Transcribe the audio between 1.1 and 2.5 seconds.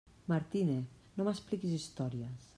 no m'expliquis històries!